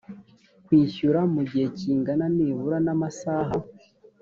[0.65, 3.55] kwishyura mu gihe kingana nibura n amasaha